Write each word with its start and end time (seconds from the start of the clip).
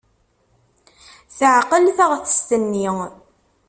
Teɛqel 1.37 1.85
taɣtest-nni. 1.97 2.89